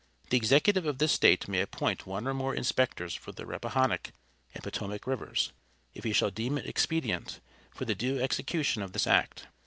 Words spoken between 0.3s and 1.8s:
The executive of this State may